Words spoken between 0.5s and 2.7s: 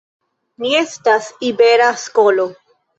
Ni estas Ibera Skolo.